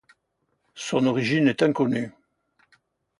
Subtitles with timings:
[0.73, 2.11] Son origine est inconnue.